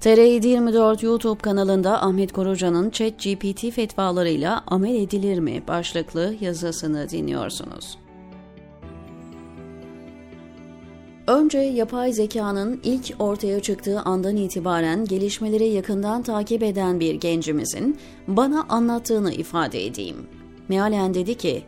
[0.00, 7.98] TR 24 YouTube kanalında Ahmet Koruca'nın ChatGPT fetvalarıyla amel edilir mi başlıklı yazısını dinliyorsunuz.
[11.26, 18.66] Önce yapay zekanın ilk ortaya çıktığı andan itibaren gelişmeleri yakından takip eden bir gencimizin bana
[18.68, 20.26] anlattığını ifade edeyim.
[20.68, 21.62] Mealen dedi ki,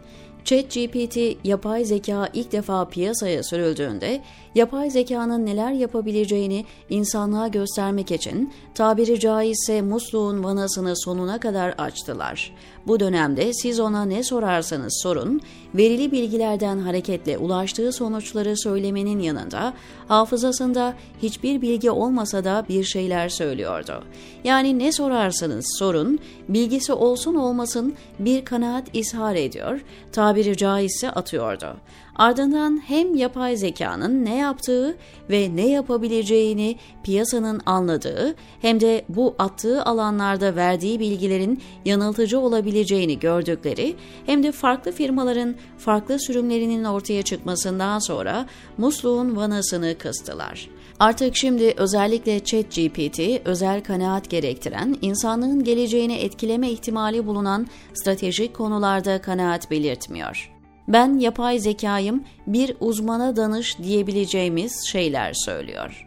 [0.44, 4.20] ChatGPT yapay zeka ilk defa piyasaya sürüldüğünde
[4.54, 12.52] yapay zekanın neler yapabileceğini insanlığa göstermek için tabiri caizse musluğun vanasını sonuna kadar açtılar.
[12.86, 15.40] Bu dönemde siz ona ne sorarsanız sorun,
[15.74, 19.72] verili bilgilerden hareketle ulaştığı sonuçları söylemenin yanında
[20.08, 24.04] hafızasında hiçbir bilgi olmasa da bir şeyler söylüyordu.
[24.44, 29.80] Yani ne sorarsanız sorun, bilgisi olsun olmasın bir kanaat ishar ediyor,
[30.12, 31.76] tabiri caizse atıyordu.
[32.20, 34.96] Ardından hem yapay zekanın ne yaptığı
[35.30, 43.96] ve ne yapabileceğini piyasanın anladığı hem de bu attığı alanlarda verdiği bilgilerin yanıltıcı olabileceğini gördükleri
[44.26, 48.46] hem de farklı firmaların farklı sürümlerinin ortaya çıkmasından sonra
[48.78, 50.68] musluğun vanasını kıstılar.
[50.98, 59.70] Artık şimdi özellikle ChatGPT özel kanaat gerektiren, insanlığın geleceğini etkileme ihtimali bulunan stratejik konularda kanaat
[59.70, 60.59] belirtmiyor
[60.92, 66.06] ben yapay zekayım bir uzmana danış diyebileceğimiz şeyler söylüyor.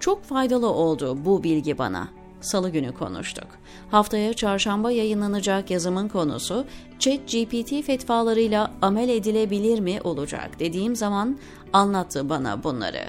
[0.00, 2.08] Çok faydalı oldu bu bilgi bana.
[2.40, 3.46] Salı günü konuştuk.
[3.90, 6.64] Haftaya çarşamba yayınlanacak yazımın konusu
[6.98, 11.38] Chat GPT fetvalarıyla amel edilebilir mi olacak dediğim zaman
[11.72, 13.04] anlattı bana bunları.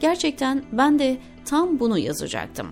[0.00, 2.68] Gerçekten ben de tam bunu yazacaktım.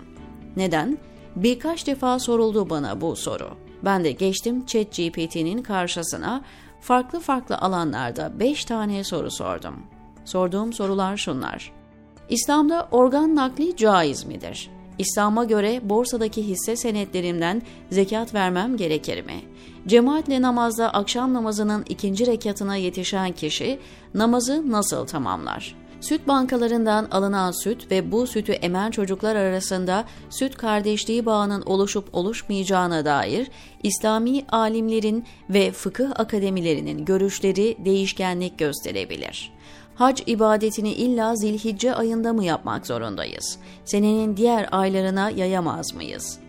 [0.55, 0.97] Neden?
[1.35, 3.49] Birkaç defa soruldu bana bu soru.
[3.85, 6.43] Ben de geçtim Chat GPT'nin karşısına
[6.83, 9.75] farklı farklı alanlarda 5 tane soru sordum.
[10.25, 11.71] Sorduğum sorular şunlar.
[12.29, 14.69] İslam'da organ nakli caiz midir?
[14.97, 19.41] İslam'a göre borsadaki hisse senetlerimden zekat vermem gerekir mi?
[19.87, 23.79] Cemaatle namazda akşam namazının ikinci rekatına yetişen kişi
[24.13, 25.75] namazı nasıl tamamlar?
[26.03, 33.05] Süt bankalarından alınan süt ve bu sütü emen çocuklar arasında süt kardeşliği bağının oluşup oluşmayacağına
[33.05, 33.51] dair
[33.83, 39.51] İslami alimlerin ve fıkıh akademilerinin görüşleri değişkenlik gösterebilir.
[39.95, 43.59] Hac ibadetini illa zilhicce ayında mı yapmak zorundayız?
[43.85, 46.43] Senenin diğer aylarına yayamaz mıyız?''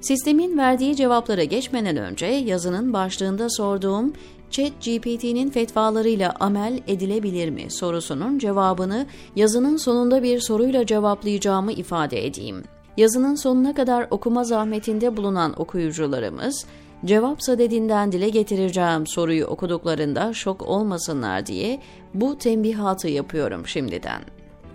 [0.00, 4.12] Sistemin verdiği cevaplara geçmeden önce yazının başlığında sorduğum
[4.50, 9.06] ChatGPT'nin fetvalarıyla amel edilebilir mi sorusunun cevabını
[9.36, 12.64] yazının sonunda bir soruyla cevaplayacağımı ifade edeyim.
[12.96, 16.64] Yazının sonuna kadar okuma zahmetinde bulunan okuyucularımız,
[17.04, 21.80] cevap sadedinden dile getireceğim soruyu okuduklarında şok olmasınlar diye
[22.14, 24.22] bu tembihatı yapıyorum şimdiden.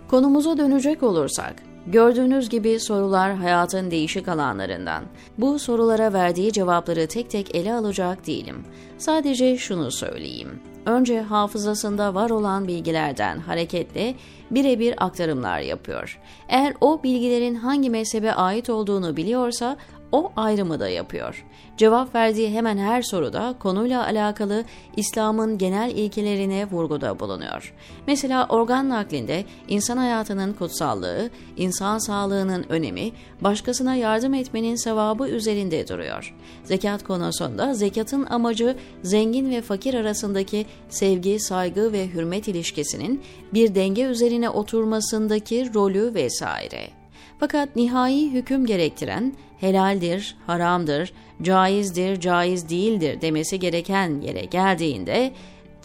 [0.08, 1.54] Konumuza dönecek olursak,
[1.86, 5.04] Gördüğünüz gibi sorular hayatın değişik alanlarından.
[5.38, 8.64] Bu sorulara verdiği cevapları tek tek ele alacak değilim.
[8.98, 10.60] Sadece şunu söyleyeyim.
[10.86, 14.14] Önce hafızasında var olan bilgilerden hareketle
[14.50, 16.20] birebir aktarımlar yapıyor.
[16.48, 19.76] Eğer o bilgilerin hangi mezhebe ait olduğunu biliyorsa
[20.16, 21.44] o ayrımı da yapıyor.
[21.76, 24.64] Cevap verdiği hemen her soruda konuyla alakalı
[24.96, 27.74] İslam'ın genel ilkelerine vurguda bulunuyor.
[28.06, 36.34] Mesela organ naklinde insan hayatının kutsallığı, insan sağlığının önemi, başkasına yardım etmenin sevabı üzerinde duruyor.
[36.64, 43.22] Zekat konusunda zekatın amacı zengin ve fakir arasındaki sevgi, saygı ve hürmet ilişkisinin
[43.54, 47.05] bir denge üzerine oturmasındaki rolü vesaire.
[47.40, 55.32] Fakat nihai hüküm gerektiren helaldir, haramdır, caizdir, caiz değildir demesi gereken yere geldiğinde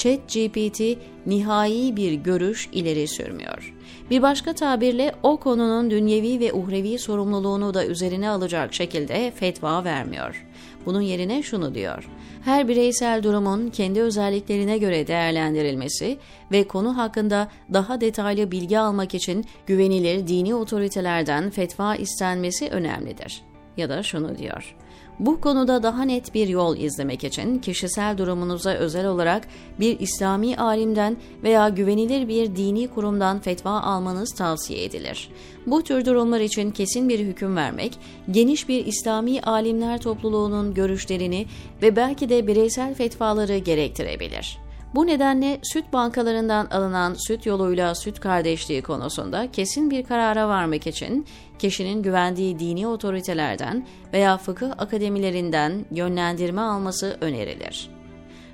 [0.02, 3.74] ChatGPT nihai bir görüş ileri sürmüyor.
[4.10, 10.46] Bir başka tabirle o konunun dünyevi ve uhrevi sorumluluğunu da üzerine alacak şekilde fetva vermiyor.
[10.86, 12.10] Bunun yerine şunu diyor.
[12.46, 16.18] Her bireysel durumun kendi özelliklerine göre değerlendirilmesi
[16.52, 23.42] ve konu hakkında daha detaylı bilgi almak için güvenilir dini otoritelerden fetva istenmesi önemlidir.
[23.78, 24.76] Ya da şunu diyor.
[25.20, 29.48] Bu konuda daha net bir yol izlemek için kişisel durumunuza özel olarak
[29.80, 35.30] bir İslami alimden veya güvenilir bir dini kurumdan fetva almanız tavsiye edilir.
[35.68, 37.98] Bu tür durumlar için kesin bir hüküm vermek,
[38.32, 41.46] geniş bir İslami alimler topluluğunun görüşlerini
[41.82, 44.71] ve belki de bireysel fetvaları gerektirebilir.
[44.96, 51.26] Bu nedenle süt bankalarından alınan süt yoluyla süt kardeşliği konusunda kesin bir karara varmak için
[51.60, 57.90] kişinin güvendiği dini otoritelerden veya fıkıh akademilerinden yönlendirme alması önerilir.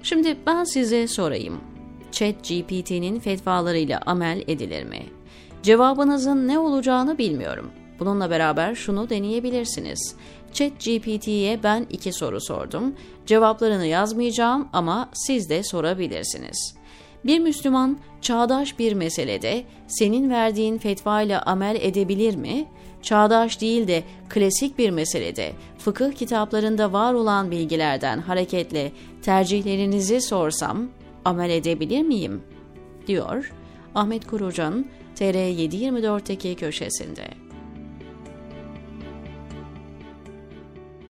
[0.03, 1.61] Şimdi ben size sorayım.
[2.11, 5.03] Chat GPT'nin fetvalarıyla amel edilir mi?
[5.63, 7.71] Cevabınızın ne olacağını bilmiyorum.
[7.99, 10.15] Bununla beraber şunu deneyebilirsiniz.
[10.53, 12.95] ChatGPT'ye ben iki soru sordum.
[13.25, 16.75] Cevaplarını yazmayacağım ama siz de sorabilirsiniz.
[17.25, 22.67] Bir Müslüman çağdaş bir meselede senin verdiğin fetva ile amel edebilir mi?
[23.01, 28.91] Çağdaş değil de klasik bir meselede fıkıh kitaplarında var olan bilgilerden hareketle
[29.21, 30.87] tercihlerinizi sorsam
[31.25, 32.41] amel edebilir miyim?
[33.07, 33.53] diyor
[33.95, 34.85] Ahmet Kurucan
[35.15, 37.46] TR724'teki köşesinde.